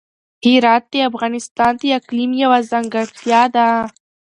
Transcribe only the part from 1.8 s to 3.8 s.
د اقلیم یوه ځانګړتیا ده.